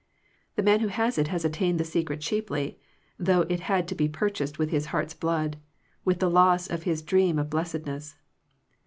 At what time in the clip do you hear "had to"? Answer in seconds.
3.69-3.93